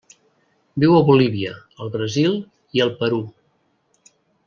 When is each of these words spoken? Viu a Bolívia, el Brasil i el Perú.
Viu 0.83 0.95
a 0.99 1.01
Bolívia, 1.09 1.51
el 1.85 1.93
Brasil 1.99 2.35
i 2.79 2.87
el 2.89 2.95
Perú. 3.05 3.21